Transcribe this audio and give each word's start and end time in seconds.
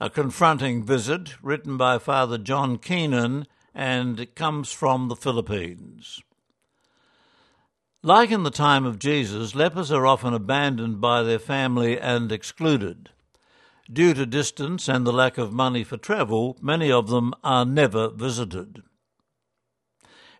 a 0.00 0.10
confronting 0.10 0.82
visit 0.82 1.42
written 1.42 1.76
by 1.76 1.98
Father 1.98 2.36
John 2.36 2.78
Keenan, 2.78 3.46
and 3.74 4.18
it 4.18 4.34
comes 4.34 4.72
from 4.72 5.08
the 5.08 5.16
Philippines. 5.16 6.20
Like 8.02 8.30
in 8.30 8.42
the 8.42 8.50
time 8.50 8.84
of 8.84 8.98
Jesus, 8.98 9.54
lepers 9.54 9.90
are 9.90 10.06
often 10.06 10.34
abandoned 10.34 11.00
by 11.00 11.22
their 11.22 11.38
family 11.38 11.98
and 11.98 12.30
excluded. 12.30 13.10
Due 13.90 14.14
to 14.14 14.26
distance 14.26 14.88
and 14.88 15.06
the 15.06 15.12
lack 15.12 15.38
of 15.38 15.52
money 15.52 15.84
for 15.84 15.96
travel, 15.96 16.58
many 16.60 16.90
of 16.90 17.08
them 17.08 17.32
are 17.42 17.64
never 17.64 18.10
visited. 18.10 18.82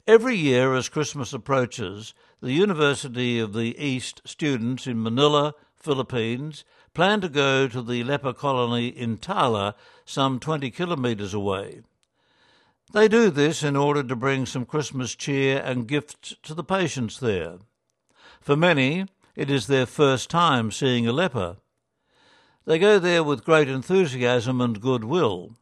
Every 0.07 0.37
year, 0.37 0.75
as 0.75 0.91
Christmas 0.91 1.33
approaches, 1.33 2.13
the 2.43 2.53
University 2.53 3.39
of 3.39 3.55
the 3.55 3.79
East 3.83 4.21
students 4.27 4.87
in 4.87 5.03
Manila, 5.03 5.55
Philippines, 5.75 6.65
plan 6.95 7.21
to 7.21 7.29
go 7.29 7.69
to 7.69 7.83
the 7.83 8.05
leper 8.05 8.33
colony 8.33 8.87
in 8.89 9.19
Tala, 9.19 9.75
some 10.05 10.39
20 10.39 10.71
kilometres 10.71 11.35
away. 11.35 11.83
They 12.93 13.09
do 13.09 13.31
this 13.31 13.65
in 13.65 13.77
order 13.77 14.05
to 14.05 14.15
bring 14.15 14.47
some 14.47 14.65
Christmas 14.65 15.17
cheer 15.17 15.59
and 15.59 15.89
gifts 15.89 16.37
to 16.45 16.55
the 16.55 16.63
patients 16.63 17.19
there. 17.19 17.57
For 18.41 18.57
many, 18.57 19.07
it 19.35 19.51
is 19.51 19.67
their 19.67 19.87
first 19.87 20.31
time 20.31 20.71
seeing 20.71 21.07
a 21.09 21.13
leper. 21.13 21.57
They 22.67 22.79
go 22.79 22.99
there 22.99 23.25
with 23.25 23.45
great 23.45 23.69
enthusiasm 23.69 24.61
and 24.61 24.81
goodwill. 24.81 25.57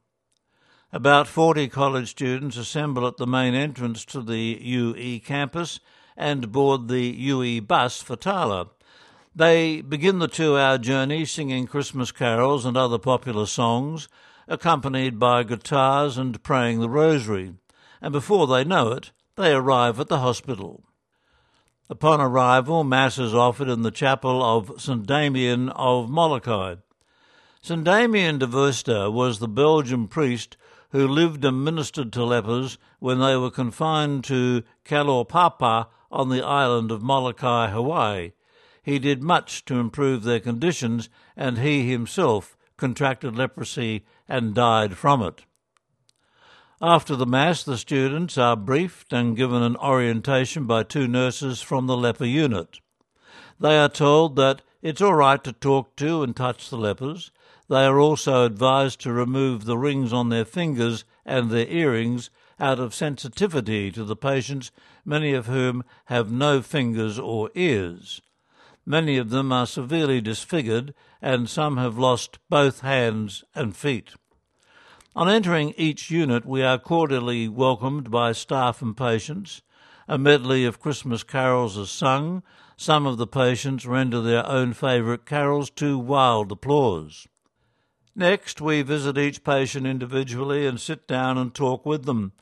About 0.92 1.26
40 1.26 1.68
college 1.68 2.10
students 2.10 2.58
assemble 2.58 3.06
at 3.06 3.16
the 3.16 3.26
main 3.26 3.54
entrance 3.54 4.04
to 4.04 4.20
the 4.20 4.58
UE 4.60 5.20
campus 5.20 5.80
and 6.18 6.52
board 6.52 6.88
the 6.88 7.06
UE 7.06 7.62
bus 7.62 8.02
for 8.02 8.14
Tala. 8.14 8.68
They 9.34 9.80
begin 9.80 10.18
the 10.18 10.28
two 10.28 10.58
hour 10.58 10.76
journey 10.76 11.24
singing 11.24 11.66
Christmas 11.66 12.12
carols 12.12 12.66
and 12.66 12.76
other 12.76 12.98
popular 12.98 13.46
songs, 13.46 14.06
accompanied 14.46 15.18
by 15.18 15.42
guitars 15.42 16.18
and 16.18 16.42
praying 16.42 16.80
the 16.80 16.90
rosary, 16.90 17.54
and 18.02 18.12
before 18.12 18.46
they 18.46 18.62
know 18.62 18.88
it, 18.92 19.10
they 19.36 19.54
arrive 19.54 19.98
at 19.98 20.08
the 20.08 20.18
hospital. 20.18 20.84
Upon 21.88 22.20
arrival, 22.20 22.84
Mass 22.84 23.18
is 23.18 23.34
offered 23.34 23.68
in 23.68 23.80
the 23.80 23.90
chapel 23.90 24.42
of 24.42 24.80
St. 24.80 25.06
Damien 25.06 25.70
of 25.70 26.10
Molokai. 26.10 26.76
St. 27.62 27.84
Damien 27.84 28.38
de 28.38 28.46
Veuster 28.46 29.10
was 29.10 29.38
the 29.38 29.48
Belgian 29.48 30.08
priest 30.08 30.58
who 30.90 31.08
lived 31.08 31.42
and 31.42 31.64
ministered 31.64 32.12
to 32.12 32.24
lepers 32.24 32.76
when 32.98 33.18
they 33.18 33.36
were 33.36 33.50
confined 33.50 34.24
to 34.24 34.62
Kalaupapa 34.84 35.86
on 36.10 36.28
the 36.28 36.44
island 36.44 36.90
of 36.90 37.02
Molokai, 37.02 37.70
Hawaii. 37.70 38.32
He 38.82 38.98
did 38.98 39.22
much 39.22 39.64
to 39.66 39.78
improve 39.78 40.22
their 40.22 40.40
conditions, 40.40 41.08
and 41.36 41.58
he 41.58 41.90
himself 41.90 42.56
contracted 42.76 43.36
leprosy 43.36 44.04
and 44.28 44.54
died 44.54 44.96
from 44.96 45.22
it. 45.22 45.44
After 46.80 47.14
the 47.14 47.26
Mass, 47.26 47.62
the 47.62 47.78
students 47.78 48.36
are 48.36 48.56
briefed 48.56 49.12
and 49.12 49.36
given 49.36 49.62
an 49.62 49.76
orientation 49.76 50.66
by 50.66 50.82
two 50.82 51.06
nurses 51.06 51.60
from 51.62 51.86
the 51.86 51.96
leper 51.96 52.24
unit. 52.24 52.80
They 53.60 53.78
are 53.78 53.88
told 53.88 54.34
that 54.36 54.62
it's 54.80 55.00
all 55.00 55.14
right 55.14 55.42
to 55.44 55.52
talk 55.52 55.94
to 55.96 56.24
and 56.24 56.34
touch 56.34 56.68
the 56.68 56.76
lepers, 56.76 57.30
they 57.72 57.86
are 57.86 57.98
also 57.98 58.44
advised 58.44 59.00
to 59.00 59.12
remove 59.12 59.64
the 59.64 59.78
rings 59.78 60.12
on 60.12 60.28
their 60.28 60.44
fingers 60.44 61.04
and 61.24 61.50
their 61.50 61.66
earrings 61.68 62.28
out 62.60 62.78
of 62.78 62.94
sensitivity 62.94 63.90
to 63.92 64.04
the 64.04 64.14
patients, 64.14 64.70
many 65.04 65.32
of 65.32 65.46
whom 65.46 65.82
have 66.06 66.30
no 66.30 66.60
fingers 66.60 67.18
or 67.18 67.50
ears. 67.54 68.20
Many 68.84 69.16
of 69.16 69.30
them 69.30 69.52
are 69.52 69.66
severely 69.66 70.20
disfigured, 70.20 70.92
and 71.20 71.48
some 71.48 71.76
have 71.76 71.98
lost 71.98 72.38
both 72.48 72.80
hands 72.80 73.44
and 73.54 73.76
feet. 73.76 74.14
On 75.14 75.28
entering 75.28 75.74
each 75.76 76.10
unit, 76.10 76.46
we 76.46 76.62
are 76.62 76.78
cordially 76.78 77.46
welcomed 77.48 78.10
by 78.10 78.32
staff 78.32 78.82
and 78.82 78.96
patients. 78.96 79.62
A 80.08 80.18
medley 80.18 80.64
of 80.64 80.80
Christmas 80.80 81.22
carols 81.22 81.76
is 81.76 81.90
sung. 81.90 82.42
Some 82.76 83.06
of 83.06 83.18
the 83.18 83.26
patients 83.26 83.86
render 83.86 84.20
their 84.20 84.46
own 84.46 84.72
favourite 84.72 85.26
carols 85.26 85.70
to 85.70 85.98
wild 85.98 86.50
applause. 86.50 87.28
Next, 88.16 88.60
we 88.60 88.82
visit 88.82 89.16
each 89.16 89.44
patient 89.44 89.86
individually 89.86 90.66
and 90.66 90.80
sit 90.80 91.06
down 91.06 91.38
and 91.38 91.54
talk 91.54 91.86
with 91.86 92.04
them. 92.04 92.32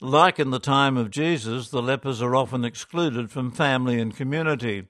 Like 0.00 0.38
in 0.38 0.50
the 0.50 0.58
time 0.58 0.96
of 0.96 1.10
Jesus, 1.10 1.68
the 1.68 1.82
lepers 1.82 2.22
are 2.22 2.34
often 2.34 2.64
excluded 2.64 3.30
from 3.30 3.50
family 3.50 4.00
and 4.00 4.16
community. 4.16 4.86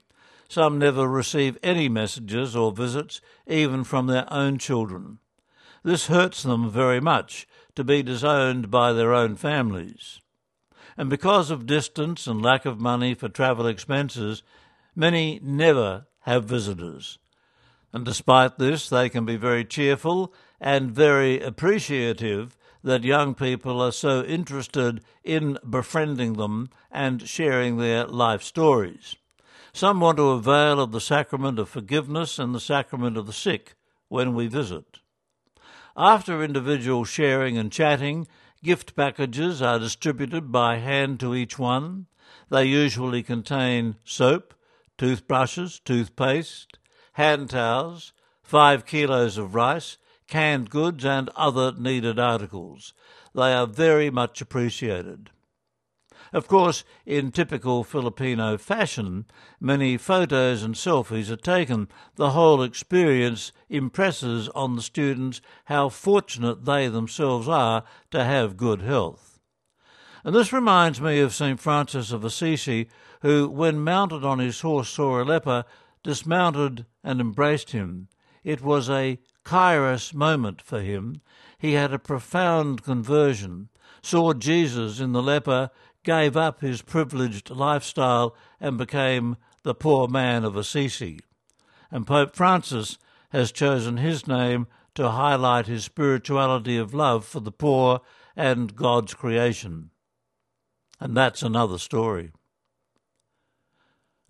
Some 0.50 0.80
never 0.80 1.06
receive 1.06 1.58
any 1.62 1.88
messages 1.88 2.56
or 2.56 2.72
visits, 2.72 3.20
even 3.46 3.84
from 3.84 4.08
their 4.08 4.26
own 4.32 4.58
children. 4.58 5.20
This 5.84 6.08
hurts 6.08 6.42
them 6.42 6.68
very 6.68 6.98
much 7.00 7.46
to 7.76 7.84
be 7.84 8.02
disowned 8.02 8.68
by 8.68 8.92
their 8.92 9.14
own 9.14 9.36
families. 9.36 10.20
And 10.96 11.08
because 11.08 11.52
of 11.52 11.66
distance 11.66 12.26
and 12.26 12.42
lack 12.42 12.66
of 12.66 12.80
money 12.80 13.14
for 13.14 13.28
travel 13.28 13.68
expenses, 13.68 14.42
many 14.96 15.38
never 15.40 16.08
have 16.22 16.46
visitors. 16.46 17.20
And 17.92 18.04
despite 18.04 18.58
this, 18.58 18.88
they 18.88 19.08
can 19.08 19.24
be 19.24 19.36
very 19.36 19.64
cheerful 19.64 20.34
and 20.60 20.90
very 20.90 21.40
appreciative 21.40 22.56
that 22.82 23.04
young 23.04 23.36
people 23.36 23.80
are 23.80 23.92
so 23.92 24.24
interested 24.24 25.00
in 25.22 25.58
befriending 25.68 26.32
them 26.32 26.70
and 26.90 27.28
sharing 27.28 27.76
their 27.76 28.04
life 28.04 28.42
stories. 28.42 29.14
Some 29.72 30.00
want 30.00 30.19
to 30.19 30.31
avail 30.31 30.81
of 30.81 30.92
the 30.92 31.00
sacrament 31.00 31.58
of 31.58 31.69
forgiveness 31.69 32.38
and 32.38 32.54
the 32.54 32.60
sacrament 32.60 33.16
of 33.16 33.26
the 33.26 33.32
sick 33.32 33.75
when 34.08 34.34
we 34.34 34.47
visit. 34.47 35.00
After 35.97 36.42
individual 36.42 37.04
sharing 37.04 37.56
and 37.56 37.70
chatting, 37.70 38.26
gift 38.62 38.97
packages 38.97 39.62
are 39.62 39.78
distributed 39.78 40.50
by 40.50 40.76
hand 40.76 41.20
to 41.20 41.34
each 41.34 41.59
one. 41.59 42.06
They 42.48 42.64
usually 42.64 43.22
contain 43.22 43.97
soap, 44.04 44.54
toothbrushes, 44.98 45.80
toothpaste, 45.80 46.78
hand 47.12 47.50
towels, 47.50 48.12
five 48.42 48.86
kilos 48.86 49.38
of 49.38 49.54
rice, 49.54 49.97
canned 50.26 50.70
goods, 50.70 51.04
and 51.04 51.28
other 51.36 51.72
needed 51.72 52.19
articles. 52.19 52.92
They 53.34 53.53
are 53.53 53.66
very 53.66 54.10
much 54.10 54.41
appreciated. 54.41 55.30
Of 56.32 56.46
course, 56.46 56.84
in 57.04 57.32
typical 57.32 57.82
Filipino 57.82 58.56
fashion, 58.56 59.26
many 59.60 59.96
photos 59.96 60.62
and 60.62 60.74
selfies 60.74 61.30
are 61.30 61.36
taken. 61.36 61.88
The 62.14 62.30
whole 62.30 62.62
experience 62.62 63.52
impresses 63.68 64.48
on 64.50 64.76
the 64.76 64.82
students 64.82 65.41
how 65.64 65.88
fortunate 65.88 66.64
they 66.64 66.88
themselves 66.88 67.48
are 67.48 67.84
to 68.12 68.24
have 68.24 68.56
good 68.56 68.82
health. 68.82 69.41
And 70.24 70.34
this 70.34 70.52
reminds 70.52 71.00
me 71.00 71.18
of 71.20 71.34
St. 71.34 71.58
Francis 71.58 72.12
of 72.12 72.24
Assisi, 72.24 72.88
who, 73.22 73.48
when 73.48 73.82
mounted 73.82 74.24
on 74.24 74.38
his 74.38 74.60
horse, 74.60 74.88
saw 74.88 75.20
a 75.20 75.24
leper 75.24 75.64
dismounted 76.02 76.86
and 77.02 77.20
embraced 77.20 77.70
him. 77.70 78.08
It 78.44 78.62
was 78.62 78.88
a 78.88 79.18
kairos 79.44 80.14
moment 80.14 80.62
for 80.62 80.80
him. 80.80 81.20
He 81.58 81.72
had 81.72 81.92
a 81.92 81.98
profound 81.98 82.82
conversion, 82.82 83.68
saw 84.02 84.32
Jesus 84.32 85.00
in 85.00 85.12
the 85.12 85.22
leper, 85.22 85.70
gave 86.04 86.36
up 86.36 86.60
his 86.60 86.82
privileged 86.82 87.50
lifestyle, 87.50 88.34
and 88.60 88.78
became 88.78 89.36
the 89.62 89.74
poor 89.74 90.08
man 90.08 90.44
of 90.44 90.56
Assisi. 90.56 91.20
And 91.90 92.06
Pope 92.06 92.34
Francis 92.34 92.98
has 93.30 93.52
chosen 93.52 93.98
his 93.98 94.26
name 94.26 94.66
to 94.94 95.10
highlight 95.10 95.66
his 95.66 95.84
spirituality 95.84 96.76
of 96.76 96.94
love 96.94 97.24
for 97.24 97.40
the 97.40 97.52
poor 97.52 98.00
and 98.36 98.74
God's 98.74 99.14
creation. 99.14 99.90
And 100.98 101.16
that's 101.16 101.42
another 101.42 101.78
story. 101.78 102.32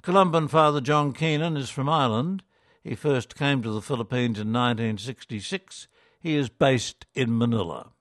Columban 0.02 0.48
Father 0.48 0.81
John 0.81 1.12
Keenan 1.12 1.56
is 1.56 1.70
from 1.70 1.88
Ireland. 1.88 2.42
He 2.82 2.94
first 2.94 3.37
came 3.37 3.62
to 3.62 3.70
the 3.70 3.82
Philippines 3.82 4.38
in 4.38 4.52
1966. 4.52 5.88
He 6.19 6.37
is 6.37 6.48
based 6.48 7.06
in 7.14 7.37
Manila. 7.37 7.93